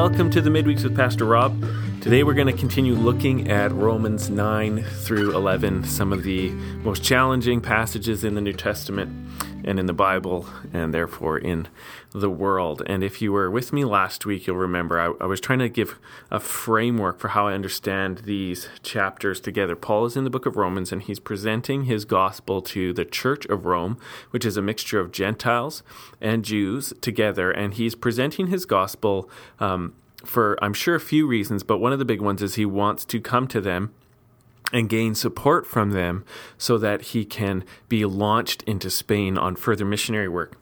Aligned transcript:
welcome 0.00 0.30
to 0.30 0.40
the 0.40 0.48
Midweeks 0.48 0.82
with 0.82 0.96
Pastor 0.96 1.26
Rob. 1.26 1.62
Today 2.00 2.22
we're 2.22 2.32
going 2.32 2.46
to 2.46 2.58
continue 2.58 2.94
looking 2.94 3.50
at 3.50 3.70
Romans 3.70 4.30
9 4.30 4.82
through 4.82 5.36
11, 5.36 5.84
some 5.84 6.10
of 6.10 6.22
the 6.22 6.48
most 6.82 7.04
challenging 7.04 7.60
passages 7.60 8.24
in 8.24 8.34
the 8.34 8.40
New 8.40 8.54
Testament 8.54 9.12
and 9.64 9.78
in 9.78 9.86
the 9.86 9.92
Bible, 9.92 10.46
and 10.72 10.92
therefore 10.94 11.38
in 11.38 11.68
the 12.12 12.30
world. 12.30 12.82
And 12.86 13.04
if 13.04 13.22
you 13.22 13.32
were 13.32 13.50
with 13.50 13.72
me 13.72 13.84
last 13.84 14.26
week, 14.26 14.46
you'll 14.46 14.56
remember 14.56 14.98
I, 14.98 15.12
I, 15.22 15.26
was 15.26 15.40
trying 15.40 15.60
to 15.60 15.68
give 15.68 15.98
a 16.30 16.40
framework 16.40 17.18
for 17.20 17.28
how 17.28 17.48
I 17.48 17.54
understand 17.54 18.18
these 18.18 18.68
chapters 18.82 19.40
together. 19.40 19.76
Paul 19.76 20.06
is 20.06 20.16
in 20.16 20.24
the 20.24 20.30
book 20.30 20.46
of 20.46 20.56
Romans, 20.56 20.92
and 20.92 21.02
he's 21.02 21.20
presenting 21.20 21.84
his 21.84 22.04
gospel 22.04 22.62
to 22.62 22.92
the 22.92 23.04
church 23.04 23.46
of 23.46 23.66
Rome, 23.66 23.98
which 24.30 24.44
is 24.44 24.56
a 24.56 24.62
mixture 24.62 25.00
of 25.00 25.12
Gentiles 25.12 25.82
and 26.20 26.44
Jews 26.44 26.92
together. 27.00 27.50
And 27.50 27.74
he's 27.74 27.94
presenting 27.94 28.48
his 28.48 28.66
gospel. 28.66 29.30
Um, 29.58 29.94
for 30.24 30.62
I'm 30.62 30.74
sure 30.74 30.94
a 30.94 31.00
few 31.00 31.26
reasons, 31.26 31.62
but 31.62 31.78
one 31.78 31.94
of 31.94 31.98
the 31.98 32.04
big 32.04 32.20
ones 32.20 32.42
is 32.42 32.56
he 32.56 32.66
wants 32.66 33.06
to 33.06 33.20
come 33.20 33.48
to 33.48 33.60
them 33.60 33.94
and 34.72 34.88
gain 34.88 35.14
support 35.14 35.66
from 35.66 35.90
them 35.90 36.24
so 36.56 36.78
that 36.78 37.02
he 37.02 37.24
can 37.24 37.64
be 37.88 38.04
launched 38.04 38.62
into 38.64 38.90
Spain 38.90 39.36
on 39.36 39.56
further 39.56 39.84
missionary 39.84 40.28
work. 40.28 40.56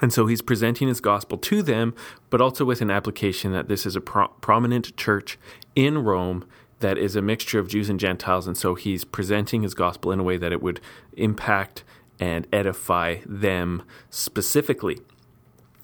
And 0.00 0.12
so 0.12 0.26
he's 0.26 0.42
presenting 0.42 0.88
his 0.88 1.00
gospel 1.00 1.38
to 1.38 1.62
them, 1.62 1.94
but 2.30 2.40
also 2.40 2.64
with 2.64 2.80
an 2.80 2.90
application 2.90 3.52
that 3.52 3.68
this 3.68 3.86
is 3.86 3.96
a 3.96 4.00
pro- 4.00 4.28
prominent 4.28 4.96
church 4.96 5.38
in 5.74 5.98
Rome 5.98 6.46
that 6.80 6.98
is 6.98 7.16
a 7.16 7.22
mixture 7.22 7.58
of 7.58 7.68
Jews 7.68 7.88
and 7.88 7.98
Gentiles. 7.98 8.46
And 8.46 8.56
so 8.56 8.74
he's 8.74 9.04
presenting 9.04 9.62
his 9.62 9.74
gospel 9.74 10.12
in 10.12 10.20
a 10.20 10.22
way 10.22 10.36
that 10.36 10.52
it 10.52 10.62
would 10.62 10.80
impact 11.14 11.84
and 12.20 12.46
edify 12.52 13.16
them 13.24 13.82
specifically. 14.10 14.98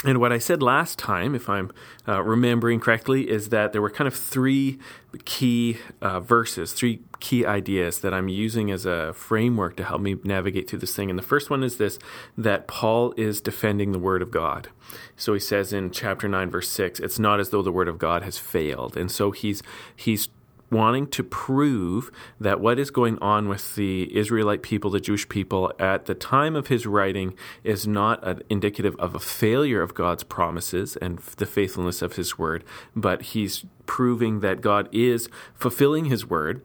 And 0.05 0.19
what 0.19 0.33
I 0.33 0.39
said 0.39 0.62
last 0.62 0.98
time, 0.98 1.34
if 1.34 1.48
I'm 1.48 1.70
uh, 2.08 2.22
remembering 2.22 2.81
correctly, 2.81 3.31
is 3.31 3.50
that 3.50 3.72
there 3.72 3.81
were 3.81 3.91
kind 3.91 4.08
of 4.08 4.14
three 4.14 4.81
key 5.25 5.78
uh, 6.00 6.19
verses, 6.19 6.72
three 6.72 7.03
key 7.20 7.47
ideas 7.47 8.00
that 8.00 8.12
I'm 8.12 8.28
using 8.28 8.73
as 8.73 8.84
a 8.84 9.12
framework 9.12 9.77
to 9.77 9.84
help 9.84 10.00
me 10.00 10.17
navigate 10.25 10.69
through 10.69 10.80
this 10.80 10.97
thing. 10.97 11.08
And 11.08 11.19
the 11.19 11.23
first 11.23 11.50
one 11.50 11.62
is 11.62 11.77
this 11.77 12.00
that 12.36 12.67
Paul 12.67 13.14
is 13.17 13.41
defending 13.41 13.92
the 13.92 13.98
Word 13.98 14.23
of 14.23 14.33
God. 14.33 14.69
So 15.17 15.34
he 15.34 15.41
says 15.41 15.73
in 15.73 15.92
chapter 15.92 16.28
9, 16.28 16.50
verse 16.50 16.69
6, 16.70 16.98
it's 16.98 17.20
not 17.20 17.39
as 17.39 17.50
though 17.50 17.62
the 17.62 17.73
Word 17.73 17.89
of 17.89 17.98
God 17.98 18.25
has 18.25 18.39
failed. 18.39 18.97
And 18.97 19.11
so 19.11 19.30
he's, 19.30 19.62
he's 19.95 20.28
wanting 20.72 21.06
to 21.06 21.22
prove 21.22 22.10
that 22.40 22.58
what 22.58 22.78
is 22.78 22.90
going 22.90 23.18
on 23.18 23.48
with 23.48 23.76
the 23.76 24.14
Israelite 24.16 24.62
people, 24.62 24.90
the 24.90 25.00
Jewish 25.00 25.28
people, 25.28 25.72
at 25.78 26.06
the 26.06 26.14
time 26.14 26.56
of 26.56 26.66
his 26.68 26.86
writing 26.86 27.34
is 27.62 27.86
not 27.86 28.42
indicative 28.50 28.96
of 28.98 29.14
a 29.14 29.20
failure 29.20 29.82
of 29.82 29.94
God's 29.94 30.24
promises 30.24 30.96
and 30.96 31.18
the 31.18 31.46
faithfulness 31.46 32.02
of 32.02 32.16
his 32.16 32.38
word, 32.38 32.64
but 32.96 33.22
he's 33.22 33.64
proving 33.86 34.40
that 34.40 34.60
God 34.60 34.88
is 34.90 35.28
fulfilling 35.54 36.06
his 36.06 36.28
word 36.28 36.62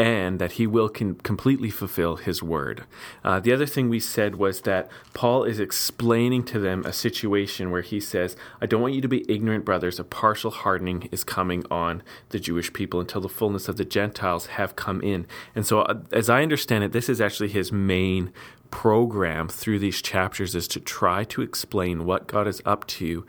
and 0.00 0.38
that 0.38 0.52
he 0.52 0.66
will 0.66 0.88
completely 0.88 1.68
fulfill 1.68 2.16
his 2.16 2.42
word. 2.42 2.84
Uh, 3.22 3.38
the 3.38 3.52
other 3.52 3.66
thing 3.66 3.90
we 3.90 4.00
said 4.00 4.36
was 4.36 4.62
that 4.62 4.88
Paul 5.12 5.44
is 5.44 5.60
explaining 5.60 6.42
to 6.44 6.58
them 6.58 6.86
a 6.86 6.92
situation 6.92 7.70
where 7.70 7.82
he 7.82 8.00
says, 8.00 8.34
I 8.62 8.66
don't 8.66 8.80
want 8.80 8.94
you 8.94 9.02
to 9.02 9.08
be 9.08 9.30
ignorant, 9.30 9.66
brothers. 9.66 10.00
A 10.00 10.04
partial 10.04 10.52
hardening 10.52 11.10
is 11.12 11.22
coming 11.22 11.64
on 11.70 12.02
the 12.30 12.40
Jewish 12.40 12.72
people 12.72 12.98
until 12.98 13.20
the 13.20 13.28
fullness 13.28 13.68
of 13.68 13.76
the 13.76 13.84
Gentiles 13.84 14.46
have 14.46 14.74
come 14.74 15.02
in. 15.02 15.26
And 15.54 15.66
so, 15.66 15.82
uh, 15.82 16.00
as 16.12 16.30
I 16.30 16.42
understand 16.42 16.82
it, 16.82 16.92
this 16.92 17.10
is 17.10 17.20
actually 17.20 17.50
his 17.50 17.70
main 17.70 18.32
program 18.70 19.48
through 19.48 19.80
these 19.80 20.00
chapters 20.00 20.54
is 20.54 20.66
to 20.68 20.80
try 20.80 21.24
to 21.24 21.42
explain 21.42 22.06
what 22.06 22.26
God 22.26 22.48
is 22.48 22.62
up 22.64 22.86
to. 22.86 23.26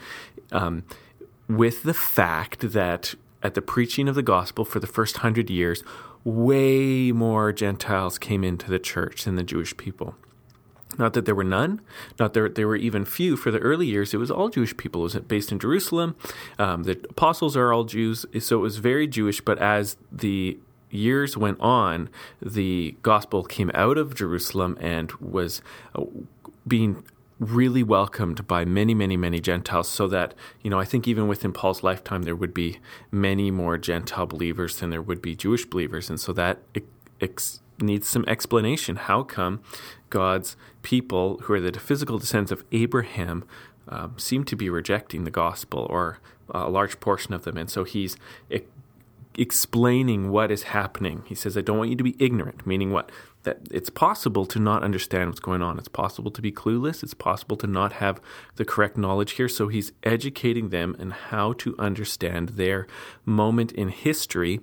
Um, 0.53 0.85
with 1.49 1.83
the 1.83 1.93
fact 1.93 2.71
that 2.71 3.13
at 3.43 3.55
the 3.55 3.61
preaching 3.61 4.07
of 4.07 4.15
the 4.15 4.23
gospel 4.23 4.63
for 4.63 4.79
the 4.79 4.87
first 4.87 5.17
hundred 5.17 5.49
years, 5.49 5.83
way 6.23 7.11
more 7.11 7.51
Gentiles 7.51 8.17
came 8.17 8.43
into 8.43 8.69
the 8.69 8.79
church 8.79 9.23
than 9.23 9.35
the 9.35 9.43
Jewish 9.43 9.75
people. 9.77 10.15
Not 10.97 11.13
that 11.13 11.25
there 11.25 11.35
were 11.35 11.43
none, 11.43 11.81
not 12.19 12.33
that 12.33 12.55
there 12.55 12.67
were 12.67 12.75
even 12.75 13.05
few. 13.05 13.37
For 13.37 13.49
the 13.49 13.59
early 13.59 13.87
years, 13.87 14.13
it 14.13 14.17
was 14.17 14.29
all 14.29 14.49
Jewish 14.49 14.75
people. 14.75 15.01
It 15.01 15.03
was 15.03 15.15
based 15.15 15.51
in 15.51 15.59
Jerusalem. 15.59 16.15
Um, 16.59 16.83
the 16.83 16.99
apostles 17.09 17.55
are 17.55 17.71
all 17.71 17.85
Jews, 17.85 18.25
so 18.39 18.57
it 18.57 18.61
was 18.61 18.77
very 18.77 19.07
Jewish. 19.07 19.39
But 19.41 19.57
as 19.59 19.97
the 20.11 20.59
years 20.89 21.37
went 21.37 21.59
on, 21.61 22.09
the 22.41 22.95
gospel 23.01 23.43
came 23.43 23.71
out 23.73 23.97
of 23.97 24.15
Jerusalem 24.15 24.77
and 24.81 25.11
was 25.13 25.61
uh, 25.95 26.03
being 26.67 27.03
really 27.41 27.81
welcomed 27.81 28.47
by 28.47 28.63
many, 28.63 28.93
many, 28.93 29.17
many 29.17 29.39
Gentiles, 29.39 29.89
so 29.89 30.07
that, 30.07 30.35
you 30.61 30.69
know, 30.69 30.79
I 30.79 30.85
think 30.85 31.07
even 31.07 31.27
within 31.27 31.51
Paul's 31.51 31.81
lifetime, 31.81 32.21
there 32.21 32.35
would 32.35 32.53
be 32.53 32.77
many 33.09 33.49
more 33.49 33.79
Gentile 33.79 34.27
believers 34.27 34.79
than 34.79 34.91
there 34.91 35.01
would 35.01 35.23
be 35.23 35.35
Jewish 35.35 35.65
believers. 35.65 36.07
And 36.07 36.19
so 36.19 36.33
that 36.33 36.59
ex- 37.19 37.59
needs 37.79 38.07
some 38.07 38.23
explanation. 38.27 38.95
How 38.95 39.23
come 39.23 39.59
God's 40.11 40.55
people, 40.83 41.39
who 41.39 41.53
are 41.53 41.59
the 41.59 41.79
physical 41.79 42.19
descendants 42.19 42.51
of 42.51 42.63
Abraham, 42.71 43.43
um, 43.87 44.13
seem 44.19 44.43
to 44.45 44.55
be 44.55 44.69
rejecting 44.69 45.23
the 45.23 45.31
gospel, 45.31 45.87
or 45.89 46.19
a 46.51 46.69
large 46.69 46.99
portion 46.99 47.33
of 47.33 47.43
them? 47.43 47.57
And 47.57 47.71
so 47.71 47.83
he's 47.83 48.17
explaining 49.35 50.29
what 50.29 50.51
is 50.51 50.63
happening. 50.63 51.23
He 51.25 51.33
says, 51.33 51.57
I 51.57 51.61
don't 51.61 51.79
want 51.79 51.89
you 51.89 51.95
to 51.95 52.03
be 52.03 52.15
ignorant, 52.19 52.67
meaning 52.67 52.91
what? 52.91 53.09
That 53.43 53.59
it's 53.71 53.89
possible 53.89 54.45
to 54.45 54.59
not 54.59 54.83
understand 54.83 55.29
what's 55.29 55.39
going 55.39 55.61
on. 55.61 55.77
It's 55.79 55.87
possible 55.87 56.31
to 56.31 56.41
be 56.41 56.51
clueless. 56.51 57.01
It's 57.01 57.13
possible 57.13 57.57
to 57.57 57.67
not 57.67 57.93
have 57.93 58.21
the 58.55 58.65
correct 58.65 58.97
knowledge 58.97 59.33
here. 59.33 59.49
So 59.49 59.67
he's 59.67 59.91
educating 60.03 60.69
them 60.69 60.95
in 60.99 61.11
how 61.11 61.53
to 61.53 61.75
understand 61.79 62.49
their 62.49 62.87
moment 63.25 63.71
in 63.71 63.89
history 63.89 64.61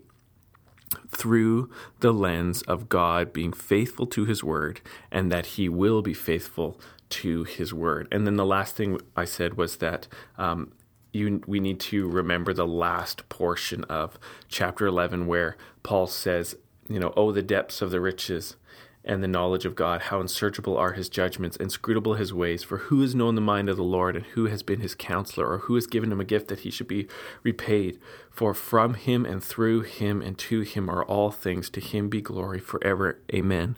through 1.09 1.71
the 2.00 2.12
lens 2.12 2.62
of 2.62 2.89
God 2.89 3.33
being 3.33 3.53
faithful 3.53 4.06
to 4.06 4.25
his 4.25 4.43
word 4.43 4.81
and 5.10 5.31
that 5.31 5.47
he 5.47 5.69
will 5.69 6.03
be 6.03 6.15
faithful 6.15 6.81
to 7.10 7.45
his 7.45 7.72
word. 7.72 8.09
And 8.12 8.27
then 8.27 8.37
the 8.37 8.47
last 8.47 8.77
thing 8.77 9.00
I 9.16 9.25
said 9.25 9.55
was 9.55 9.77
that 9.77 10.09
um, 10.37 10.72
you, 11.12 11.43
we 11.47 11.60
need 11.60 11.81
to 11.81 12.06
remember 12.06 12.53
the 12.53 12.66
last 12.66 13.28
portion 13.28 13.84
of 13.84 14.19
chapter 14.49 14.87
11 14.87 15.27
where 15.27 15.56
Paul 15.83 16.06
says, 16.06 16.56
you 16.89 16.99
know, 16.99 17.12
oh, 17.16 17.33
the 17.33 17.43
depths 17.43 17.83
of 17.83 17.91
the 17.91 18.00
riches 18.00 18.56
and 19.04 19.22
the 19.22 19.28
knowledge 19.28 19.64
of 19.64 19.75
God, 19.75 20.03
how 20.03 20.20
unsearchable 20.20 20.76
are 20.76 20.92
his 20.92 21.09
judgments, 21.09 21.56
inscrutable 21.56 22.14
his 22.14 22.34
ways. 22.34 22.62
For 22.62 22.78
who 22.78 23.00
has 23.00 23.14
known 23.14 23.34
the 23.34 23.41
mind 23.41 23.69
of 23.69 23.76
the 23.76 23.82
Lord, 23.82 24.16
and 24.16 24.25
who 24.26 24.47
has 24.47 24.62
been 24.62 24.81
his 24.81 24.94
counselor, 24.94 25.48
or 25.48 25.59
who 25.59 25.75
has 25.76 25.86
given 25.86 26.12
him 26.12 26.20
a 26.20 26.25
gift 26.25 26.48
that 26.48 26.60
he 26.60 26.70
should 26.70 26.88
be 26.88 27.09
repaid? 27.42 27.98
For 28.31 28.54
from 28.54 28.94
him 28.94 29.25
and 29.25 29.42
through 29.42 29.82
him 29.82 30.20
and 30.20 30.36
to 30.38 30.60
him 30.60 30.88
are 30.88 31.04
all 31.04 31.31
things. 31.31 31.70
To 31.70 31.81
him 31.81 32.09
be 32.09 32.20
glory 32.20 32.60
forever. 32.60 33.19
Amen. 33.32 33.76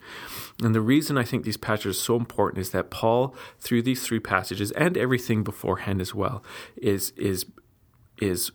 And 0.63 0.75
the 0.75 0.81
reason 0.81 1.17
I 1.17 1.25
think 1.25 1.45
these 1.45 1.57
passages 1.57 1.99
are 1.99 2.01
so 2.01 2.17
important 2.17 2.61
is 2.61 2.71
that 2.71 2.91
Paul, 2.91 3.35
through 3.59 3.83
these 3.83 4.05
three 4.05 4.21
passages 4.21 4.71
and 4.73 4.97
everything 4.97 5.45
beforehand 5.45 6.01
as 6.01 6.15
well, 6.15 6.43
is 6.77 7.11
is 7.17 7.47
is 8.21 8.53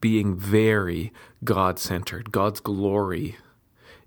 being 0.00 0.36
very 0.36 1.12
God 1.44 1.78
centered. 1.78 2.32
God's 2.32 2.60
glory 2.60 3.36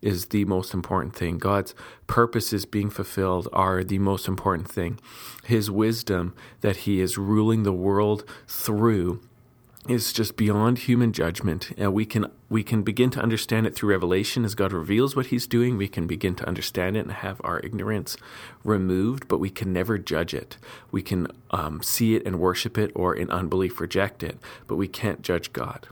is 0.02 0.28
the 0.28 0.46
most 0.46 0.74
important 0.74 1.16
thing. 1.16 1.38
God's 1.38 1.76
purposes 2.08 2.66
being 2.66 2.90
fulfilled 2.90 3.48
are 3.54 3.84
the 3.84 4.00
most 4.00 4.28
important 4.28 4.70
thing. 4.70 5.00
His 5.44 5.70
wisdom 5.70 6.34
that 6.62 6.78
He 6.78 7.02
is 7.02 7.18
ruling 7.18 7.64
the 7.64 7.74
world 7.74 8.24
through 8.48 9.22
is 9.88 10.14
just 10.14 10.36
beyond 10.36 10.80
human 10.80 11.12
judgment. 11.12 11.72
And 11.78 11.94
we 11.94 12.06
can 12.06 12.28
we 12.50 12.64
can 12.64 12.84
begin 12.84 13.10
to 13.12 13.22
understand 13.22 13.66
it 13.68 13.76
through 13.76 13.92
revelation 13.92 14.44
as 14.44 14.56
God 14.56 14.74
reveals 14.74 15.16
what 15.16 15.28
He's 15.28 15.48
doing. 15.48 15.78
We 15.78 15.88
can 15.88 16.08
begin 16.08 16.36
to 16.36 16.48
understand 16.48 16.98
it 16.98 17.02
and 17.02 17.12
have 17.12 17.42
our 17.44 17.60
ignorance 17.62 18.18
removed, 18.64 19.28
but 19.28 19.40
we 19.40 19.50
can 19.50 19.72
never 19.72 19.98
judge 19.98 20.34
it. 20.34 20.58
We 20.92 21.02
can 21.02 21.28
um, 21.52 21.82
see 21.82 22.16
it 22.16 22.26
and 22.26 22.40
worship 22.40 22.78
it, 22.78 22.92
or 22.94 23.16
in 23.16 23.30
unbelief 23.30 23.80
reject 23.80 24.24
it, 24.24 24.38
but 24.68 24.76
we 24.76 24.88
can't 24.88 25.22
judge 25.22 25.54
God. 25.54 25.88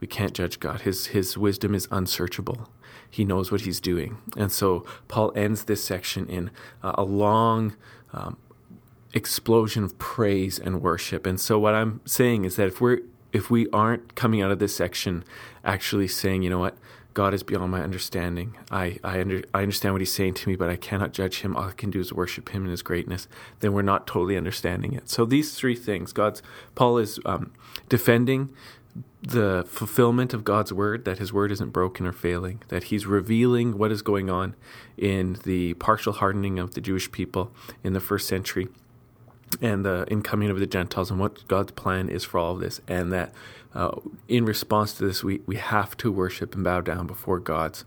We 0.00 0.06
can't 0.06 0.34
judge 0.34 0.60
God. 0.60 0.82
His 0.82 1.08
His 1.08 1.36
wisdom 1.36 1.74
is 1.74 1.88
unsearchable 1.90 2.68
he 3.10 3.24
knows 3.24 3.50
what 3.50 3.62
he's 3.62 3.80
doing. 3.80 4.18
And 4.36 4.52
so 4.52 4.84
Paul 5.08 5.32
ends 5.34 5.64
this 5.64 5.82
section 5.82 6.26
in 6.28 6.50
uh, 6.82 6.92
a 6.94 7.04
long 7.04 7.76
um, 8.12 8.36
explosion 9.12 9.84
of 9.84 9.98
praise 9.98 10.58
and 10.58 10.82
worship. 10.82 11.26
And 11.26 11.40
so 11.40 11.58
what 11.58 11.74
I'm 11.74 12.00
saying 12.04 12.44
is 12.44 12.56
that 12.56 12.68
if 12.68 12.80
we're 12.80 13.00
if 13.30 13.50
we 13.50 13.68
aren't 13.70 14.14
coming 14.14 14.40
out 14.40 14.50
of 14.50 14.58
this 14.58 14.74
section 14.74 15.22
actually 15.62 16.08
saying, 16.08 16.42
you 16.42 16.48
know 16.48 16.58
what, 16.58 16.78
God 17.12 17.34
is 17.34 17.42
beyond 17.42 17.72
my 17.72 17.82
understanding. 17.82 18.56
I 18.70 18.98
I, 19.02 19.20
under, 19.20 19.42
I 19.52 19.62
understand 19.62 19.94
what 19.94 20.00
He's 20.00 20.12
saying 20.12 20.34
to 20.34 20.48
me, 20.48 20.56
but 20.56 20.70
I 20.70 20.76
cannot 20.76 21.12
judge 21.12 21.40
Him. 21.40 21.56
All 21.56 21.64
I 21.64 21.72
can 21.72 21.90
do 21.90 22.00
is 22.00 22.12
worship 22.12 22.50
Him 22.50 22.64
in 22.64 22.70
His 22.70 22.82
greatness. 22.82 23.26
Then 23.60 23.72
we're 23.72 23.82
not 23.82 24.06
totally 24.06 24.36
understanding 24.36 24.92
it. 24.92 25.08
So 25.08 25.24
these 25.24 25.54
three 25.54 25.74
things, 25.74 26.12
God's 26.12 26.42
Paul 26.74 26.98
is 26.98 27.18
um, 27.26 27.52
defending 27.88 28.50
the 29.22 29.64
fulfillment 29.68 30.32
of 30.32 30.44
God's 30.44 30.72
word, 30.72 31.04
that 31.04 31.18
his 31.18 31.32
word 31.32 31.50
isn't 31.52 31.70
broken 31.70 32.06
or 32.06 32.12
failing, 32.12 32.62
that 32.68 32.84
he's 32.84 33.04
revealing 33.06 33.76
what 33.76 33.90
is 33.90 34.02
going 34.02 34.30
on 34.30 34.54
in 34.96 35.38
the 35.44 35.74
partial 35.74 36.12
hardening 36.12 36.58
of 36.58 36.74
the 36.74 36.80
Jewish 36.80 37.10
people 37.10 37.52
in 37.82 37.92
the 37.92 38.00
first 38.00 38.28
century. 38.28 38.68
and 39.60 39.84
the 39.84 40.06
incoming 40.08 40.50
of 40.50 40.58
the 40.58 40.66
Gentiles 40.66 41.10
and 41.10 41.18
what 41.18 41.46
God's 41.48 41.72
plan 41.72 42.08
is 42.08 42.24
for 42.24 42.38
all 42.38 42.54
of 42.54 42.60
this, 42.60 42.80
and 42.86 43.12
that 43.12 43.32
uh, 43.74 43.90
in 44.28 44.44
response 44.44 44.92
to 44.94 45.06
this, 45.06 45.22
we, 45.24 45.40
we 45.46 45.56
have 45.56 45.96
to 45.98 46.12
worship 46.12 46.54
and 46.54 46.64
bow 46.64 46.80
down 46.80 47.06
before 47.06 47.38
God's 47.38 47.84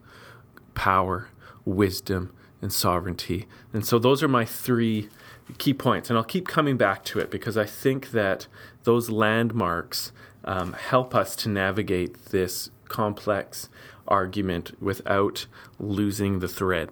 power, 0.74 1.30
wisdom, 1.66 2.34
and 2.62 2.72
sovereignty. 2.72 3.48
And 3.74 3.86
so 3.86 3.98
those 4.00 4.22
are 4.22 4.28
my 4.28 4.46
three 4.46 5.10
key 5.58 5.74
points, 5.74 6.10
and 6.10 6.18
I'll 6.18 6.24
keep 6.24 6.48
coming 6.48 6.78
back 6.78 7.04
to 7.06 7.20
it 7.20 7.32
because 7.32 7.58
I 7.58 7.66
think 7.66 8.12
that 8.12 8.48
those 8.84 9.10
landmarks 9.10 10.12
um, 10.44 10.74
help 10.74 11.14
us 11.14 11.36
to 11.38 11.50
navigate 11.50 12.26
this 12.26 12.70
complex 12.88 13.70
argument 14.08 14.82
without 14.82 15.46
losing 15.80 16.40
the 16.40 16.48
thread. 16.48 16.90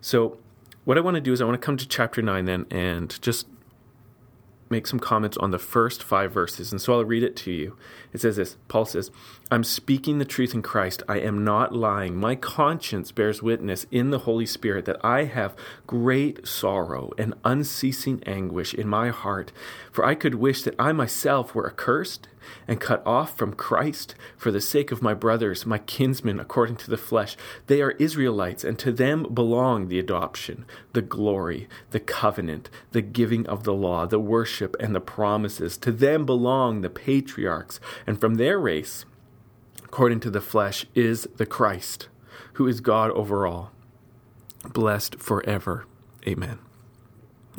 So, 0.00 0.38
what 0.84 0.96
I 0.96 1.00
want 1.00 1.16
to 1.16 1.20
do 1.20 1.32
is 1.32 1.40
I 1.40 1.44
want 1.44 1.60
to 1.60 1.64
come 1.64 1.76
to 1.76 1.88
chapter 1.88 2.22
9 2.22 2.44
then 2.44 2.66
and 2.70 3.20
just 3.20 3.48
make 4.68 4.86
some 4.86 4.98
comments 4.98 5.36
on 5.36 5.50
the 5.50 5.58
first 5.58 6.02
five 6.02 6.32
verses. 6.32 6.72
And 6.72 6.80
so 6.80 6.94
I'll 6.94 7.04
read 7.04 7.22
it 7.22 7.36
to 7.36 7.52
you. 7.52 7.76
It 8.12 8.20
says 8.20 8.36
this 8.36 8.56
Paul 8.68 8.84
says, 8.84 9.10
I'm 9.50 9.64
speaking 9.64 10.18
the 10.18 10.24
truth 10.24 10.54
in 10.54 10.62
Christ. 10.62 11.02
I 11.08 11.20
am 11.20 11.44
not 11.44 11.74
lying. 11.74 12.16
My 12.16 12.34
conscience 12.34 13.12
bears 13.12 13.42
witness 13.42 13.86
in 13.90 14.10
the 14.10 14.20
Holy 14.20 14.46
Spirit 14.46 14.84
that 14.86 15.04
I 15.04 15.24
have 15.24 15.56
great 15.86 16.46
sorrow 16.48 17.12
and 17.16 17.34
unceasing 17.44 18.22
anguish 18.26 18.74
in 18.74 18.88
my 18.88 19.10
heart. 19.10 19.52
For 19.92 20.04
I 20.04 20.14
could 20.14 20.34
wish 20.34 20.62
that 20.62 20.74
I 20.78 20.92
myself 20.92 21.54
were 21.54 21.66
accursed 21.66 22.28
and 22.66 22.80
cut 22.80 23.02
off 23.06 23.36
from 23.36 23.52
Christ 23.52 24.14
for 24.36 24.50
the 24.50 24.60
sake 24.60 24.92
of 24.92 25.02
my 25.02 25.14
brothers, 25.14 25.66
my 25.66 25.78
kinsmen 25.78 26.40
according 26.40 26.76
to 26.76 26.90
the 26.90 26.96
flesh. 26.96 27.36
They 27.66 27.82
are 27.82 27.92
Israelites, 27.92 28.64
and 28.64 28.78
to 28.78 28.92
them 28.92 29.32
belong 29.32 29.88
the 29.88 29.98
adoption, 29.98 30.64
the 30.92 31.02
glory, 31.02 31.68
the 31.90 32.00
covenant, 32.00 32.70
the 32.92 33.02
giving 33.02 33.46
of 33.46 33.64
the 33.64 33.74
law, 33.74 34.06
the 34.06 34.20
worship, 34.20 34.55
and 34.60 34.94
the 34.94 35.00
promises. 35.00 35.76
To 35.78 35.92
them 35.92 36.26
belong 36.26 36.80
the 36.80 36.90
patriarchs, 36.90 37.80
and 38.06 38.20
from 38.20 38.34
their 38.34 38.58
race, 38.58 39.04
according 39.84 40.20
to 40.20 40.30
the 40.30 40.40
flesh, 40.40 40.86
is 40.94 41.28
the 41.36 41.46
Christ, 41.46 42.08
who 42.54 42.66
is 42.66 42.80
God 42.80 43.10
over 43.12 43.46
all, 43.46 43.72
blessed 44.72 45.16
forever. 45.16 45.86
Amen. 46.26 46.58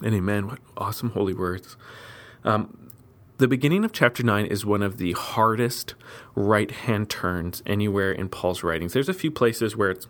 And 0.04 0.14
amen. 0.14 0.48
What 0.48 0.60
awesome 0.76 1.12
holy 1.12 1.34
words. 1.34 1.78
Um, 2.44 2.92
the 3.38 3.48
beginning 3.48 3.86
of 3.86 3.92
chapter 3.92 4.24
9 4.24 4.46
is 4.48 4.66
one 4.66 4.82
of 4.82 4.98
the 4.98 5.12
hardest 5.12 5.94
right 6.36 6.72
hand 6.72 7.10
turns 7.10 7.62
anywhere 7.66 8.12
in 8.12 8.30
Paul's 8.30 8.64
writings. 8.64 8.94
There's 8.94 9.10
a 9.10 9.14
few 9.14 9.30
places 9.30 9.76
where 9.76 9.92
it 9.92 10.08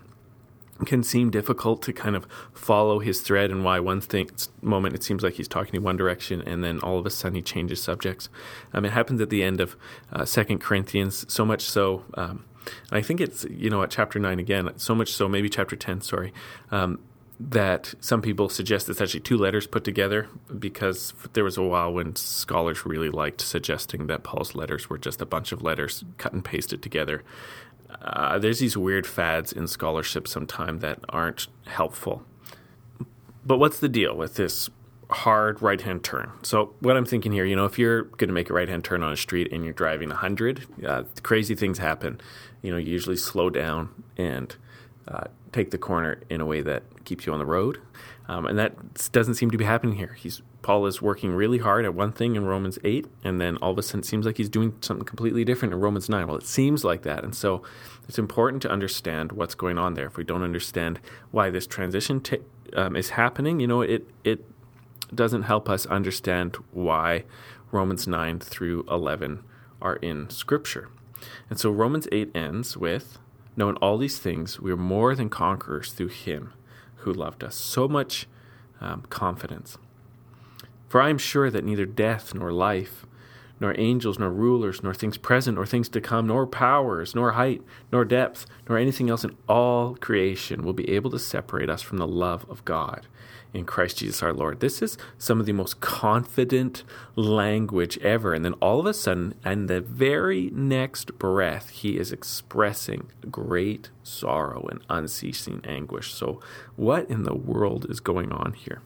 can 0.86 1.02
seem 1.02 1.30
difficult 1.30 1.82
to 1.82 1.92
kind 1.92 2.14
of 2.14 2.26
follow 2.52 2.98
his 3.00 3.20
thread 3.20 3.50
and 3.50 3.64
why 3.64 3.80
one 3.80 4.00
thing, 4.00 4.30
moment 4.62 4.94
it 4.94 5.02
seems 5.02 5.22
like 5.22 5.34
he's 5.34 5.48
talking 5.48 5.74
in 5.74 5.82
one 5.82 5.96
direction 5.96 6.40
and 6.42 6.62
then 6.62 6.78
all 6.80 6.98
of 6.98 7.06
a 7.06 7.10
sudden 7.10 7.36
he 7.36 7.42
changes 7.42 7.82
subjects. 7.82 8.28
Um, 8.72 8.84
it 8.84 8.92
happens 8.92 9.20
at 9.20 9.30
the 9.30 9.42
end 9.42 9.60
of 9.60 9.76
uh, 10.12 10.24
Second 10.24 10.60
Corinthians, 10.60 11.24
so 11.32 11.44
much 11.44 11.62
so. 11.62 12.04
Um, 12.14 12.44
I 12.90 13.02
think 13.02 13.20
it's 13.20 13.44
you 13.44 13.70
know 13.70 13.82
at 13.82 13.90
chapter 13.90 14.18
nine 14.18 14.38
again, 14.38 14.70
so 14.76 14.94
much 14.94 15.12
so 15.12 15.28
maybe 15.28 15.48
chapter 15.48 15.74
ten. 15.74 16.00
Sorry, 16.00 16.32
um, 16.70 16.98
that 17.40 17.94
some 18.00 18.20
people 18.20 18.48
suggest 18.48 18.88
it's 18.88 19.00
actually 19.00 19.20
two 19.20 19.38
letters 19.38 19.66
put 19.66 19.84
together 19.84 20.28
because 20.58 21.14
there 21.34 21.44
was 21.44 21.56
a 21.56 21.62
while 21.62 21.92
when 21.92 22.16
scholars 22.16 22.84
really 22.84 23.10
liked 23.10 23.40
suggesting 23.40 24.08
that 24.08 24.24
Paul's 24.24 24.54
letters 24.54 24.90
were 24.90 24.98
just 24.98 25.20
a 25.20 25.26
bunch 25.26 25.52
of 25.52 25.62
letters 25.62 26.04
cut 26.18 26.32
and 26.32 26.44
pasted 26.44 26.82
together. 26.82 27.22
Uh, 27.90 28.38
there's 28.38 28.58
these 28.58 28.76
weird 28.76 29.06
fads 29.06 29.52
in 29.52 29.66
scholarship 29.66 30.28
sometimes 30.28 30.82
that 30.82 31.00
aren't 31.08 31.48
helpful. 31.66 32.22
But 33.44 33.58
what's 33.58 33.80
the 33.80 33.88
deal 33.88 34.14
with 34.16 34.34
this 34.34 34.68
hard 35.10 35.62
right 35.62 35.80
hand 35.80 36.04
turn? 36.04 36.30
So, 36.42 36.74
what 36.80 36.96
I'm 36.96 37.06
thinking 37.06 37.32
here, 37.32 37.44
you 37.44 37.56
know, 37.56 37.64
if 37.64 37.78
you're 37.78 38.02
going 38.02 38.28
to 38.28 38.34
make 38.34 38.50
a 38.50 38.52
right 38.52 38.68
hand 38.68 38.84
turn 38.84 39.02
on 39.02 39.12
a 39.12 39.16
street 39.16 39.52
and 39.52 39.64
you're 39.64 39.72
driving 39.72 40.10
100, 40.10 40.84
uh, 40.86 41.04
crazy 41.22 41.54
things 41.54 41.78
happen. 41.78 42.20
You 42.62 42.72
know, 42.72 42.76
you 42.76 42.92
usually 42.92 43.16
slow 43.16 43.48
down 43.50 44.04
and 44.16 44.54
uh, 45.08 45.24
take 45.52 45.70
the 45.70 45.78
corner 45.78 46.20
in 46.28 46.40
a 46.40 46.46
way 46.46 46.60
that 46.60 46.82
keeps 47.04 47.26
you 47.26 47.32
on 47.32 47.38
the 47.38 47.46
road. 47.46 47.80
Um, 48.28 48.46
and 48.46 48.58
that 48.58 48.74
doesn't 49.12 49.34
seem 49.34 49.50
to 49.50 49.58
be 49.58 49.64
happening 49.64 49.96
here. 49.96 50.14
He's 50.18 50.42
Paul 50.60 50.86
is 50.86 51.00
working 51.00 51.32
really 51.32 51.58
hard 51.58 51.84
at 51.84 51.94
one 51.94 52.12
thing 52.12 52.34
in 52.34 52.44
Romans 52.44 52.78
8, 52.84 53.06
and 53.24 53.40
then 53.40 53.56
all 53.58 53.70
of 53.70 53.78
a 53.78 53.82
sudden 53.82 54.00
it 54.00 54.06
seems 54.06 54.26
like 54.26 54.36
he's 54.36 54.48
doing 54.48 54.74
something 54.80 55.06
completely 55.06 55.44
different 55.44 55.72
in 55.72 55.80
Romans 55.80 56.08
9. 56.08 56.26
Well, 56.26 56.36
it 56.36 56.46
seems 56.46 56.84
like 56.84 57.02
that. 57.02 57.24
And 57.24 57.34
so 57.34 57.62
it's 58.08 58.18
important 58.18 58.60
to 58.62 58.70
understand 58.70 59.32
what's 59.32 59.54
going 59.54 59.78
on 59.78 59.94
there. 59.94 60.06
If 60.06 60.16
we 60.16 60.24
don't 60.24 60.42
understand 60.42 61.00
why 61.30 61.48
this 61.48 61.66
transition 61.66 62.20
t- 62.20 62.40
um, 62.74 62.96
is 62.96 63.10
happening, 63.10 63.60
you 63.60 63.66
know, 63.66 63.82
it, 63.82 64.08
it 64.24 64.44
doesn't 65.14 65.42
help 65.42 65.68
us 65.70 65.86
understand 65.86 66.56
why 66.72 67.24
Romans 67.70 68.06
9 68.06 68.40
through 68.40 68.84
11 68.90 69.44
are 69.80 69.96
in 69.96 70.28
Scripture. 70.28 70.88
And 71.48 71.58
so 71.58 71.70
Romans 71.70 72.08
8 72.10 72.32
ends 72.34 72.76
with 72.76 73.18
Knowing 73.58 73.74
all 73.78 73.98
these 73.98 74.20
things, 74.20 74.60
we 74.60 74.70
are 74.70 74.76
more 74.76 75.16
than 75.16 75.28
conquerors 75.28 75.90
through 75.90 76.06
him 76.06 76.52
who 76.98 77.12
loved 77.12 77.42
us. 77.42 77.56
So 77.56 77.88
much 77.88 78.28
um, 78.80 79.02
confidence. 79.10 79.76
For 80.88 81.02
I 81.02 81.10
am 81.10 81.18
sure 81.18 81.50
that 81.50 81.64
neither 81.64 81.84
death 81.84 82.36
nor 82.36 82.52
life, 82.52 83.04
nor 83.60 83.74
angels, 83.78 84.18
nor 84.18 84.30
rulers, 84.30 84.82
nor 84.82 84.94
things 84.94 85.18
present, 85.18 85.56
nor 85.56 85.66
things 85.66 85.88
to 85.90 86.00
come, 86.00 86.26
nor 86.26 86.46
powers, 86.46 87.14
nor 87.14 87.32
height, 87.32 87.62
nor 87.92 88.04
depth, 88.04 88.46
nor 88.68 88.78
anything 88.78 89.10
else 89.10 89.24
in 89.24 89.36
all 89.48 89.94
creation 89.96 90.62
will 90.62 90.72
be 90.72 90.88
able 90.90 91.10
to 91.10 91.18
separate 91.18 91.70
us 91.70 91.82
from 91.82 91.98
the 91.98 92.06
love 92.06 92.48
of 92.48 92.64
God 92.64 93.06
in 93.54 93.64
Christ 93.64 93.98
Jesus 93.98 94.22
our 94.22 94.32
Lord. 94.32 94.60
This 94.60 94.82
is 94.82 94.98
some 95.16 95.40
of 95.40 95.46
the 95.46 95.52
most 95.52 95.80
confident 95.80 96.84
language 97.16 97.98
ever. 97.98 98.34
And 98.34 98.44
then 98.44 98.54
all 98.54 98.80
of 98.80 98.86
a 98.86 98.94
sudden, 98.94 99.34
and 99.44 99.68
the 99.68 99.80
very 99.80 100.50
next 100.52 101.18
breath, 101.18 101.70
he 101.70 101.98
is 101.98 102.12
expressing 102.12 103.10
great 103.30 103.90
sorrow 104.02 104.66
and 104.70 104.80
unceasing 104.88 105.62
anguish. 105.64 106.12
So, 106.12 106.40
what 106.76 107.08
in 107.08 107.22
the 107.22 107.34
world 107.34 107.86
is 107.88 108.00
going 108.00 108.32
on 108.32 108.52
here? 108.52 108.82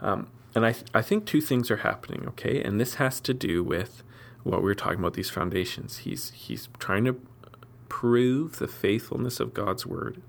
Um, 0.00 0.28
and 0.58 0.66
I, 0.66 0.72
th- 0.72 0.86
I 0.92 1.02
think 1.02 1.24
two 1.24 1.40
things 1.40 1.70
are 1.70 1.78
happening, 1.78 2.26
okay? 2.28 2.60
And 2.62 2.80
this 2.80 2.94
has 2.94 3.20
to 3.20 3.32
do 3.32 3.62
with 3.62 4.02
what 4.42 4.60
we 4.60 4.64
were 4.64 4.74
talking 4.74 4.98
about 4.98 5.14
these 5.14 5.30
foundations. 5.30 5.98
He's, 5.98 6.32
he's 6.32 6.68
trying 6.80 7.04
to 7.04 7.20
prove 7.88 8.58
the 8.58 8.66
faithfulness 8.66 9.38
of 9.38 9.54
God's 9.54 9.86
word 9.86 10.20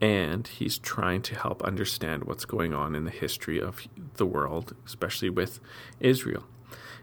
and 0.00 0.46
he's 0.46 0.78
trying 0.78 1.20
to 1.22 1.34
help 1.34 1.62
understand 1.62 2.24
what's 2.24 2.46
going 2.46 2.72
on 2.72 2.94
in 2.94 3.04
the 3.04 3.10
history 3.10 3.60
of 3.60 3.86
the 4.14 4.26
world, 4.26 4.74
especially 4.86 5.28
with 5.30 5.60
Israel. 6.00 6.44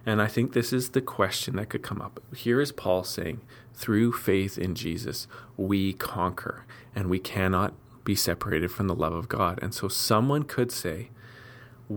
And 0.04 0.20
I 0.20 0.28
think 0.28 0.54
this 0.54 0.74
is 0.74 0.90
the 0.90 1.02
question 1.02 1.56
that 1.56 1.70
could 1.70 1.84
come 1.84 2.02
up. 2.02 2.20
Here 2.36 2.60
is 2.60 2.72
Paul 2.72 3.04
saying, 3.04 3.42
through 3.76 4.14
faith 4.14 4.58
in 4.58 4.74
Jesus, 4.74 5.28
we 5.56 5.94
conquer, 5.94 6.66
and 6.96 7.10
we 7.12 7.20
cannot 7.20 7.74
be 8.04 8.16
separated 8.16 8.72
from 8.72 8.88
the 8.88 8.96
love 8.96 9.14
of 9.14 9.30
God. 9.30 9.60
And 9.62 9.74
so 9.74 9.88
someone 9.88 10.44
could 10.44 10.72
say, 10.72 11.10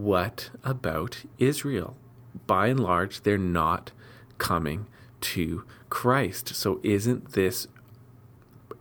what 0.03 0.51
about 0.65 1.25
Israel? 1.39 1.97
By 2.47 2.69
and 2.69 2.81
large, 2.81 3.23
they're 3.23 3.39
not 3.39 3.93
coming 4.39 4.87
to 5.23 5.65
Christ. 5.89 6.55
So 6.55 6.81
isn't 6.83 7.33
this 7.33 7.69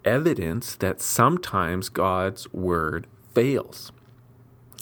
evidence 0.06 0.76
that 0.76 1.02
sometimes 1.02 1.90
God's 1.90 2.52
word 2.54 3.08
fails. 3.34 3.92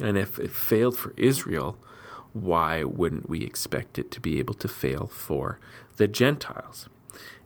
And 0.01 0.17
if 0.17 0.37
it 0.37 0.51
failed 0.51 0.97
for 0.97 1.13
Israel, 1.17 1.77
why 2.33 2.83
wouldn't 2.83 3.29
we 3.29 3.43
expect 3.43 3.97
it 3.97 4.11
to 4.11 4.19
be 4.19 4.39
able 4.39 4.55
to 4.55 4.67
fail 4.67 5.07
for 5.07 5.59
the 5.97 6.07
Gentiles? 6.07 6.89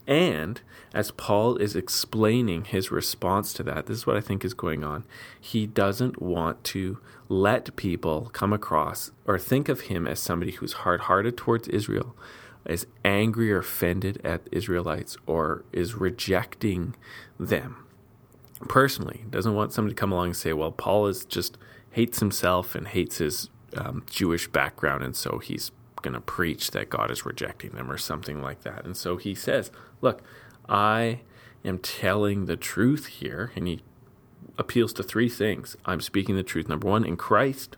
And 0.07 0.61
as 0.93 1.11
Paul 1.11 1.57
is 1.57 1.75
explaining 1.75 2.63
his 2.65 2.91
response 2.91 3.51
to 3.53 3.63
that, 3.63 3.87
this 3.87 3.97
is 3.97 4.07
what 4.07 4.15
I 4.15 4.21
think 4.21 4.45
is 4.45 4.53
going 4.53 4.83
on. 4.83 5.03
He 5.39 5.67
doesn't 5.67 6.21
want 6.21 6.63
to 6.65 6.99
let 7.27 7.75
people 7.75 8.29
come 8.31 8.53
across 8.53 9.11
or 9.25 9.37
think 9.37 9.67
of 9.67 9.81
him 9.81 10.07
as 10.07 10.21
somebody 10.21 10.53
who's 10.53 10.73
hard 10.73 11.01
hearted 11.01 11.35
towards 11.35 11.67
Israel, 11.67 12.15
is 12.65 12.87
angry 13.03 13.51
or 13.51 13.59
offended 13.59 14.21
at 14.23 14.47
Israelites 14.51 15.17
or 15.25 15.65
is 15.73 15.95
rejecting 15.95 16.95
them 17.37 17.85
personally. 18.69 19.25
Doesn't 19.29 19.55
want 19.55 19.73
somebody 19.73 19.93
to 19.93 19.99
come 19.99 20.11
along 20.11 20.27
and 20.27 20.37
say, 20.37 20.53
well, 20.53 20.71
Paul 20.71 21.07
is 21.07 21.25
just 21.25 21.57
hates 21.91 22.19
himself 22.19 22.75
and 22.75 22.87
hates 22.87 23.17
his 23.17 23.49
um, 23.75 24.05
Jewish 24.09 24.47
background, 24.47 25.03
and 25.03 25.15
so 25.15 25.39
he's 25.39 25.71
going 26.07 26.13
to 26.13 26.21
preach 26.21 26.71
that 26.71 26.89
God 26.89 27.11
is 27.11 27.25
rejecting 27.25 27.71
them 27.71 27.91
or 27.91 27.97
something 27.97 28.41
like 28.41 28.63
that. 28.63 28.85
And 28.85 28.95
so 28.95 29.17
he 29.17 29.35
says, 29.35 29.71
look, 29.99 30.21
I 30.69 31.21
am 31.65 31.79
telling 31.79 32.45
the 32.45 32.55
truth 32.55 33.07
here, 33.07 33.51
and 33.55 33.67
he 33.67 33.81
appeals 34.57 34.93
to 34.93 35.03
three 35.03 35.27
things. 35.27 35.75
I'm 35.85 35.99
speaking 35.99 36.35
the 36.35 36.43
truth. 36.43 36.69
Number 36.69 36.87
one, 36.87 37.03
in 37.03 37.17
Christ. 37.17 37.75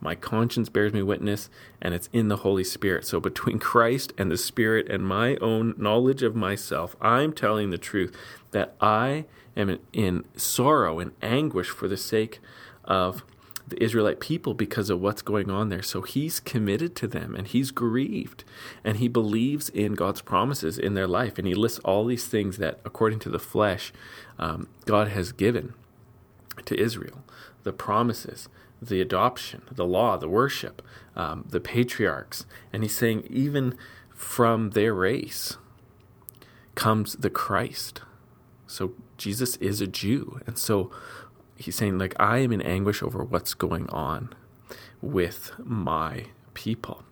My 0.00 0.14
conscience 0.14 0.68
bears 0.68 0.92
me 0.92 1.02
witness, 1.02 1.48
and 1.80 1.94
it's 1.94 2.08
in 2.12 2.28
the 2.28 2.38
Holy 2.38 2.64
Spirit. 2.64 3.04
So, 3.04 3.20
between 3.20 3.58
Christ 3.72 4.12
and 4.16 4.30
the 4.30 4.36
Spirit 4.36 4.88
and 4.88 5.04
my 5.04 5.36
own 5.36 5.74
knowledge 5.76 6.22
of 6.22 6.34
myself, 6.36 6.96
I'm 7.00 7.32
telling 7.32 7.70
the 7.70 7.78
truth 7.78 8.16
that 8.52 8.74
I 8.80 9.26
am 9.56 9.78
in 9.92 10.24
sorrow 10.36 10.98
and 10.98 11.12
anguish 11.20 11.68
for 11.68 11.88
the 11.88 11.96
sake 11.96 12.40
of 12.84 13.24
the 13.66 13.82
Israelite 13.82 14.20
people 14.20 14.54
because 14.54 14.90
of 14.90 15.00
what's 15.00 15.22
going 15.22 15.50
on 15.50 15.68
there. 15.68 15.82
So 15.82 16.02
he's 16.02 16.40
committed 16.40 16.94
to 16.96 17.06
them 17.06 17.34
and 17.34 17.46
he's 17.46 17.70
grieved 17.70 18.44
and 18.84 18.98
he 18.98 19.08
believes 19.08 19.68
in 19.68 19.94
God's 19.94 20.20
promises 20.20 20.78
in 20.78 20.94
their 20.94 21.06
life. 21.06 21.38
And 21.38 21.46
he 21.46 21.54
lists 21.54 21.78
all 21.80 22.04
these 22.04 22.26
things 22.26 22.58
that, 22.58 22.80
according 22.84 23.20
to 23.20 23.30
the 23.30 23.38
flesh, 23.38 23.92
um, 24.38 24.68
God 24.84 25.08
has 25.08 25.32
given 25.32 25.74
to 26.64 26.78
Israel 26.78 27.24
the 27.62 27.72
promises, 27.72 28.48
the 28.80 29.00
adoption, 29.00 29.62
the 29.70 29.86
law, 29.86 30.16
the 30.16 30.28
worship, 30.28 30.82
um, 31.14 31.46
the 31.48 31.60
patriarchs. 31.60 32.46
And 32.72 32.82
he's 32.82 32.96
saying, 32.96 33.26
even 33.30 33.76
from 34.14 34.70
their 34.70 34.94
race 34.94 35.56
comes 36.74 37.14
the 37.14 37.30
Christ. 37.30 38.02
So 38.66 38.94
Jesus 39.18 39.56
is 39.56 39.80
a 39.80 39.86
Jew. 39.86 40.40
And 40.46 40.58
so 40.58 40.90
he's 41.62 41.76
saying, 41.76 41.98
like, 41.98 42.14
I 42.18 42.38
am 42.38 42.52
in 42.52 42.62
anguish 42.62 43.02
over 43.02 43.22
what's 43.22 43.54
going 43.54 43.88
on 43.90 44.30
with 45.00 45.52
my 45.58 46.26
people. 46.54 47.04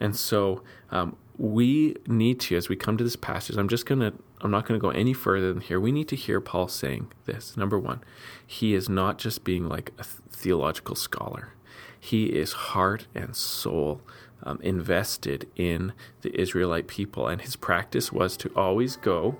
And 0.00 0.16
so 0.16 0.62
um, 0.90 1.16
we 1.36 1.96
need 2.06 2.40
to, 2.40 2.56
as 2.56 2.68
we 2.68 2.76
come 2.76 2.96
to 2.96 3.04
this 3.04 3.16
passage, 3.16 3.56
I'm 3.56 3.68
just 3.68 3.86
going 3.86 4.00
to, 4.00 4.12
I'm 4.40 4.50
not 4.50 4.66
going 4.66 4.78
to 4.78 4.82
go 4.82 4.90
any 4.90 5.12
further 5.12 5.52
than 5.52 5.62
here. 5.62 5.80
We 5.80 5.92
need 5.92 6.08
to 6.08 6.16
hear 6.16 6.40
Paul 6.40 6.68
saying 6.68 7.12
this. 7.26 7.56
Number 7.56 7.78
one, 7.78 8.00
he 8.46 8.74
is 8.74 8.88
not 8.88 9.18
just 9.18 9.44
being 9.44 9.68
like 9.68 9.92
a 9.98 10.04
theological 10.04 10.94
scholar, 10.94 11.54
he 11.98 12.26
is 12.26 12.52
heart 12.52 13.06
and 13.14 13.34
soul 13.34 14.02
um, 14.42 14.60
invested 14.62 15.48
in 15.56 15.94
the 16.20 16.38
Israelite 16.38 16.86
people. 16.86 17.26
And 17.26 17.40
his 17.40 17.56
practice 17.56 18.12
was 18.12 18.36
to 18.38 18.50
always 18.54 18.96
go 18.96 19.38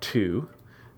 to 0.00 0.48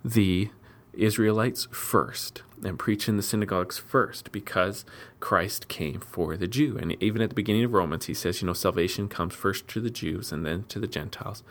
the 0.04 0.50
Israelites 0.92 1.66
first 1.72 2.42
and 2.64 2.78
preach 2.78 3.08
in 3.08 3.16
the 3.16 3.22
synagogues 3.22 3.78
first 3.78 4.30
because 4.32 4.84
Christ 5.20 5.68
came 5.68 6.00
for 6.00 6.36
the 6.36 6.46
Jew. 6.46 6.78
And 6.78 6.96
even 7.02 7.20
at 7.20 7.30
the 7.30 7.34
beginning 7.34 7.64
of 7.64 7.72
Romans, 7.72 8.06
he 8.06 8.14
says, 8.14 8.40
you 8.40 8.46
know, 8.46 8.52
salvation 8.52 9.08
comes 9.08 9.34
first 9.34 9.66
to 9.68 9.80
the 9.80 9.90
Jews 9.90 10.32
and 10.32 10.46
then 10.46 10.64
to 10.68 10.78
the 10.78 10.86
Gentiles. 10.86 11.42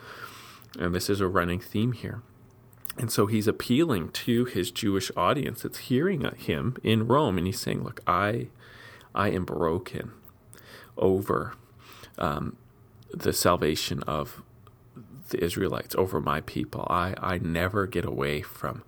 And 0.78 0.94
this 0.94 1.10
is 1.10 1.20
a 1.20 1.28
running 1.28 1.60
theme 1.60 1.92
here. 1.92 2.22
And 2.98 3.10
so 3.10 3.26
he's 3.26 3.46
appealing 3.46 4.10
to 4.10 4.44
his 4.44 4.70
Jewish 4.70 5.10
audience 5.16 5.62
that's 5.62 5.78
hearing 5.78 6.30
him 6.36 6.76
in 6.82 7.06
Rome. 7.06 7.38
And 7.38 7.46
he's 7.46 7.60
saying, 7.60 7.84
look, 7.84 8.00
I, 8.06 8.48
I 9.14 9.30
am 9.30 9.44
broken 9.44 10.12
over 10.96 11.54
um, 12.18 12.56
the 13.12 13.32
salvation 13.32 14.02
of 14.04 14.42
the 15.30 15.42
Israelites, 15.42 15.94
over 15.94 16.20
my 16.20 16.42
people. 16.42 16.86
I, 16.90 17.14
I 17.18 17.38
never 17.38 17.86
get 17.86 18.04
away 18.04 18.42
from 18.42 18.82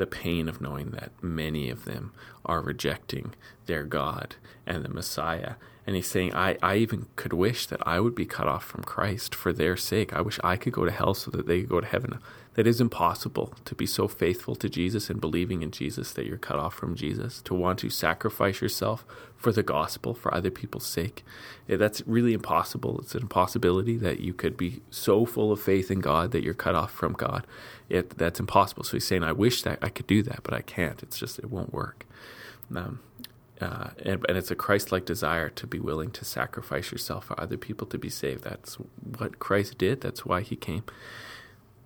the 0.00 0.06
pain 0.06 0.48
of 0.48 0.62
knowing 0.62 0.92
that 0.92 1.12
many 1.20 1.68
of 1.68 1.84
them 1.84 2.10
are 2.46 2.62
rejecting 2.62 3.34
their 3.66 3.82
God 3.82 4.36
and 4.66 4.82
the 4.82 4.88
Messiah. 4.88 5.56
And 5.90 5.96
he's 5.96 6.06
saying, 6.06 6.36
I, 6.36 6.56
I 6.62 6.76
even 6.76 7.06
could 7.16 7.32
wish 7.32 7.66
that 7.66 7.84
I 7.84 7.98
would 7.98 8.14
be 8.14 8.24
cut 8.24 8.46
off 8.46 8.62
from 8.62 8.84
Christ 8.84 9.34
for 9.34 9.52
their 9.52 9.76
sake. 9.76 10.12
I 10.12 10.20
wish 10.20 10.38
I 10.44 10.54
could 10.54 10.72
go 10.72 10.84
to 10.84 10.90
hell 10.92 11.14
so 11.14 11.32
that 11.32 11.48
they 11.48 11.62
could 11.62 11.68
go 11.68 11.80
to 11.80 11.86
heaven 11.88 12.20
that 12.54 12.68
is 12.68 12.80
impossible 12.80 13.54
to 13.64 13.74
be 13.74 13.86
so 13.86 14.06
faithful 14.06 14.54
to 14.54 14.68
Jesus 14.68 15.10
and 15.10 15.20
believing 15.20 15.62
in 15.62 15.72
Jesus 15.72 16.12
that 16.12 16.26
you're 16.26 16.36
cut 16.36 16.60
off 16.60 16.74
from 16.74 16.94
Jesus, 16.94 17.42
to 17.42 17.54
want 17.54 17.80
to 17.80 17.90
sacrifice 17.90 18.60
yourself 18.60 19.04
for 19.36 19.50
the 19.50 19.64
gospel, 19.64 20.14
for 20.14 20.32
other 20.32 20.52
people's 20.52 20.86
sake. 20.86 21.24
That's 21.66 22.06
really 22.06 22.34
impossible. 22.34 23.00
It's 23.00 23.16
an 23.16 23.22
impossibility 23.22 23.96
that 23.96 24.20
you 24.20 24.32
could 24.32 24.56
be 24.56 24.82
so 24.90 25.26
full 25.26 25.50
of 25.50 25.60
faith 25.60 25.90
in 25.90 25.98
God 25.98 26.30
that 26.30 26.44
you're 26.44 26.54
cut 26.54 26.76
off 26.76 26.92
from 26.92 27.14
God. 27.14 27.48
It, 27.88 28.16
that's 28.16 28.38
impossible. 28.38 28.84
So 28.84 28.92
he's 28.92 29.08
saying, 29.08 29.24
I 29.24 29.32
wish 29.32 29.62
that 29.62 29.80
I 29.82 29.88
could 29.88 30.06
do 30.06 30.22
that, 30.22 30.44
but 30.44 30.54
I 30.54 30.60
can't. 30.60 31.02
It's 31.02 31.18
just, 31.18 31.40
it 31.40 31.50
won't 31.50 31.72
work. 31.72 32.06
Um, 32.76 33.00
uh, 33.60 33.90
and, 34.04 34.24
and, 34.28 34.38
it's 34.38 34.50
a 34.50 34.54
Christ 34.54 34.90
like 34.90 35.04
desire 35.04 35.50
to 35.50 35.66
be 35.66 35.78
willing 35.78 36.10
to 36.12 36.24
sacrifice 36.24 36.90
yourself 36.90 37.26
for 37.26 37.38
other 37.38 37.58
people 37.58 37.86
to 37.88 37.98
be 37.98 38.08
saved. 38.08 38.44
That's 38.44 38.76
what 39.18 39.38
Christ 39.38 39.76
did. 39.76 40.00
That's 40.00 40.24
why 40.24 40.40
he 40.40 40.56
came. 40.56 40.84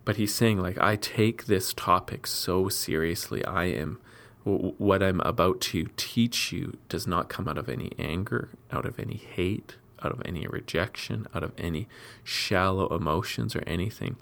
But 0.05 0.17
he's 0.17 0.35
saying, 0.35 0.61
like, 0.61 0.79
I 0.79 0.97
take 0.97 1.47
this 1.47 1.73
topic 1.73 2.27
so 2.27 2.69
seriously. 2.69 3.45
I 3.45 3.65
am, 3.65 3.99
what 4.45 5.03
I'm 5.03 5.21
about 5.23 5.61
to 5.63 5.89
teach 5.97 6.53
you 6.53 6.77
does 6.89 7.07
not 7.07 7.29
come 7.29 7.49
out 7.49 7.59
of 7.59 7.69
any 7.69 7.93
anger, 7.99 8.51
out 8.71 8.87
of 8.87 9.01
any 9.01 9.17
hate, 9.17 9.77
out 10.05 10.13
of 10.13 10.23
any 10.25 10.47
rejection, 10.47 11.27
out 11.35 11.43
of 11.43 11.53
any 11.57 11.89
shallow 12.23 12.87
emotions 12.95 13.57
or 13.57 13.65
anything. 13.67 14.17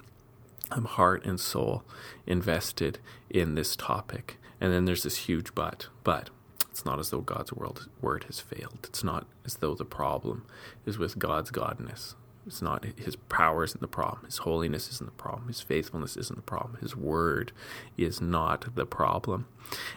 I'm 0.71 0.85
heart 0.85 1.27
and 1.27 1.39
soul 1.39 1.85
invested 2.27 2.99
in 3.29 3.57
this 3.57 3.77
topic. 3.77 4.39
And 4.61 4.73
then 4.73 4.85
there's 4.85 5.03
this 5.03 5.27
huge 5.27 5.55
but. 5.55 5.89
But 6.05 6.31
it's 6.73 6.87
not 6.87 6.99
as 6.99 7.11
though 7.11 7.21
God's 7.21 7.53
world, 7.53 7.87
word 8.01 8.25
has 8.25 8.41
failed. 8.41 8.79
It's 8.85 9.05
not 9.05 9.27
as 9.45 9.57
though 9.57 9.75
the 9.75 9.85
problem 9.85 10.47
is 10.87 10.97
with 10.97 11.19
God's 11.19 11.51
godness. 11.51 12.15
It's 12.47 12.63
not 12.63 12.87
his 12.97 13.15
power 13.15 13.63
isn't 13.63 13.83
the 13.83 13.87
problem. 13.87 14.25
His 14.25 14.39
holiness 14.39 14.89
isn't 14.89 15.05
the 15.05 15.23
problem. 15.23 15.49
His 15.49 15.61
faithfulness 15.61 16.17
isn't 16.17 16.35
the 16.35 16.43
problem. 16.43 16.79
His 16.81 16.97
word 16.97 17.53
is 17.99 18.23
not 18.23 18.75
the 18.75 18.87
problem. 18.87 19.49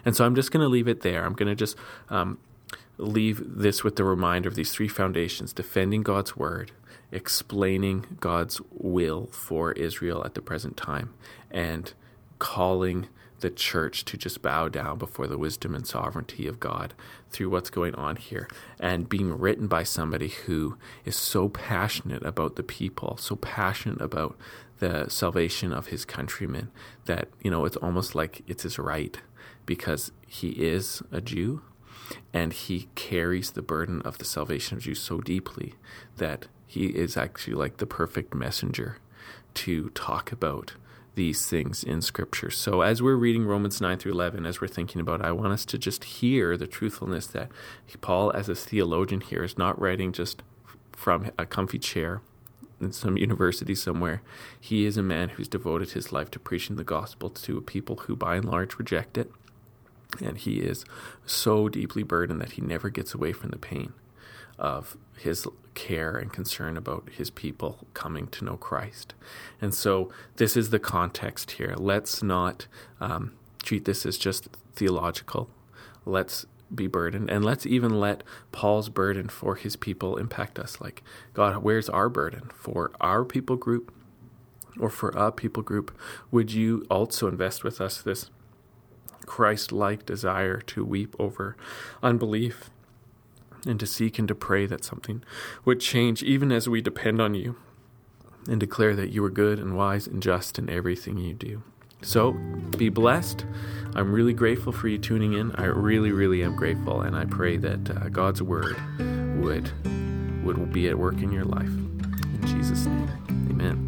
And 0.04 0.18
so 0.18 0.26
I'm 0.26 0.36
just 0.36 0.52
going 0.52 0.64
to 0.64 0.68
leave 0.68 0.90
it 0.90 1.00
there. 1.00 1.26
I'm 1.26 1.34
going 1.34 1.48
to 1.48 1.56
just 1.56 1.78
um, 2.10 2.40
leave 2.98 3.42
this 3.46 3.86
with 3.86 3.96
the 3.96 4.04
reminder 4.04 4.50
of 4.50 4.56
these 4.56 4.74
three 4.74 4.90
foundations 4.90 5.54
defending 5.54 6.04
God's 6.04 6.36
word, 6.36 6.74
explaining 7.10 8.18
God's 8.20 8.60
will 8.70 9.28
for 9.28 9.72
Israel 9.72 10.26
at 10.26 10.34
the 10.34 10.42
present 10.42 10.76
time, 10.76 11.14
and 11.50 11.94
calling 12.38 13.08
the 13.40 13.50
church 13.50 14.06
to 14.06 14.18
just 14.18 14.42
bow 14.42 14.70
down 14.70 14.98
before 14.98 15.28
the 15.28 15.38
wisdom 15.38 15.76
and 15.76 15.86
sovereignty 15.86 16.48
of 16.48 16.60
God 16.60 16.94
through 17.30 17.50
what's 17.50 17.70
going 17.70 17.94
on 17.96 18.16
here 18.16 18.48
and 18.80 19.10
being 19.10 19.38
written 19.38 19.68
by 19.68 19.84
somebody 19.84 20.30
who 20.30 20.78
is 21.04 21.16
so 21.16 21.50
passionate 21.50 22.26
about 22.26 22.56
the 22.56 22.64
people, 22.64 23.18
so 23.18 23.36
passionate 23.36 24.02
about 24.02 24.38
the 24.80 25.10
salvation 25.10 25.72
of 25.72 25.88
his 25.88 26.06
countrymen 26.06 26.72
that, 27.06 27.30
you 27.42 27.52
know, 27.52 27.66
it's 27.66 27.78
almost 27.78 28.16
like 28.16 28.42
it's 28.48 28.64
his 28.64 28.80
right 28.80 29.20
because 29.66 30.12
he 30.28 30.50
is 30.50 31.02
a 31.12 31.22
Jew 31.22 31.62
and 32.34 32.54
he 32.54 32.88
carries 32.96 33.52
the 33.52 33.62
burden 33.62 34.02
of 34.02 34.18
the 34.18 34.26
salvation 34.26 34.78
of 34.78 34.84
Jews 34.84 35.02
so 35.02 35.22
deeply 35.22 35.76
that 36.18 36.48
he 36.68 36.88
is 36.88 37.18
actually 37.18 37.56
like 37.56 37.78
the 37.78 37.86
perfect 37.86 38.34
messenger 38.34 38.98
to 39.56 39.90
talk 39.90 40.32
about 40.32 40.74
these 41.16 41.48
things 41.48 41.84
in 41.84 42.02
Scripture. 42.02 42.50
So, 42.50 42.82
as 42.82 43.02
we're 43.02 43.16
reading 43.16 43.46
Romans 43.46 43.82
9 43.82 43.98
through 43.98 44.12
11, 44.14 44.46
as 44.46 44.62
we're 44.62 44.68
thinking 44.68 45.02
about 45.02 45.22
it, 45.22 45.26
I 45.26 45.32
want 45.32 45.54
us 45.54 45.66
to 45.66 45.78
just 45.78 46.04
hear 46.04 46.58
the 46.58 46.68
truthfulness 46.68 47.28
that 47.28 47.50
Paul, 48.02 48.32
as 48.32 48.50
a 48.50 48.56
theologian 48.56 49.22
here, 49.22 49.44
is 49.44 49.58
not 49.58 49.80
writing 49.80 50.12
just 50.12 50.44
from 50.92 51.32
a 51.38 51.46
comfy 51.46 51.80
chair 51.80 52.22
in 52.80 52.92
some 52.92 53.18
university 53.18 53.76
somewhere. 53.76 54.22
He 54.60 54.86
is 54.86 54.98
a 54.98 55.04
man 55.04 55.30
who's 55.30 55.48
devoted 55.48 55.92
his 55.92 56.12
life 56.12 56.30
to 56.32 56.40
preaching 56.40 56.76
the 56.76 56.84
gospel 56.84 57.30
to 57.30 57.62
people 57.62 57.96
who, 57.96 58.16
by 58.16 58.36
and 58.36 58.46
large, 58.46 58.78
reject 58.78 59.18
it. 59.18 59.32
And 60.22 60.38
he 60.38 60.60
is 60.60 60.86
so 61.26 61.68
deeply 61.68 62.04
burdened 62.04 62.42
that 62.42 62.54
he 62.54 62.62
never 62.62 62.90
gets 62.90 63.14
away 63.14 63.34
from 63.34 63.50
the 63.50 63.58
pain 63.58 63.94
of 64.58 64.98
his 65.18 65.48
care 65.74 66.18
and 66.18 66.32
concern 66.32 66.78
about 66.78 67.10
his 67.12 67.30
people 67.30 67.86
coming 67.94 68.28
to 68.28 68.46
know 68.46 68.58
Christ. 68.58 69.14
And 69.62 69.74
so 69.74 70.10
this 70.38 70.56
is 70.58 70.70
the 70.70 70.80
context 70.80 71.52
here. 71.52 71.76
Let's 71.78 72.24
not 72.24 72.68
um, 73.00 73.34
treat 73.62 73.86
this 73.86 74.06
as 74.06 74.18
just 74.18 74.48
theological. 74.74 75.50
Let's 76.06 76.46
be 76.74 76.88
burdened 76.88 77.30
and 77.30 77.46
let's 77.46 77.66
even 77.66 78.00
let 78.00 78.24
Paul's 78.52 78.90
burden 78.90 79.30
for 79.30 79.56
his 79.56 79.76
people 79.76 80.18
impact 80.18 80.58
us. 80.58 80.82
Like, 80.82 81.04
God, 81.34 81.58
where's 81.58 81.90
our 81.90 82.10
burden 82.10 82.50
for 82.56 82.92
our 83.00 83.24
people 83.24 83.56
group 83.56 83.94
or 84.80 84.90
for 84.90 85.16
our 85.18 85.32
people 85.32 85.64
group? 85.64 85.96
Would 86.32 86.54
you 86.54 86.86
also 86.90 87.28
invest 87.28 87.64
with 87.64 87.80
us 87.80 88.02
this 88.02 88.30
Christ 89.26 89.72
like 89.72 90.06
desire 90.06 90.62
to 90.62 90.86
weep 90.86 91.16
over 91.20 91.56
unbelief 92.04 92.70
and 93.66 93.80
to 93.80 93.88
seek 93.88 94.20
and 94.20 94.28
to 94.28 94.36
pray 94.36 94.66
that 94.66 94.84
something 94.84 95.24
would 95.64 95.80
change 95.80 96.24
even 96.24 96.52
as 96.52 96.70
we 96.70 96.82
depend 96.82 97.22
on 97.22 97.34
you 97.34 97.56
and 98.48 98.60
declare 98.60 98.96
that 98.96 99.10
you 99.10 99.24
are 99.24 99.30
good 99.30 99.60
and 99.60 99.76
wise 99.76 100.08
and 100.08 100.22
just 100.22 100.60
in 100.60 100.70
everything 100.70 101.18
you 101.18 101.34
do. 101.34 101.64
So 102.02 102.34
be 102.78 102.90
blessed. 102.90 103.46
I'm 103.96 104.12
really 104.12 104.34
grateful 104.34 104.72
for 104.72 104.88
you 104.88 104.98
tuning 104.98 105.34
in. 105.34 105.52
I 105.56 105.66
really, 105.66 106.12
really 106.12 106.44
am 106.44 106.56
grateful, 106.56 107.02
and 107.02 107.16
I 107.16 107.26
pray 107.26 107.58
that 107.58 107.90
uh, 107.90 108.10
God's 108.10 108.42
word 108.42 108.78
would 109.38 109.72
would 110.44 110.72
be 110.72 110.88
at 110.88 110.98
work 111.00 111.22
in 111.24 111.32
your 111.32 111.46
life. 111.46 111.66
In 111.66 112.42
Jesus' 112.46 112.86
name, 112.86 113.10
Amen. 113.50 113.85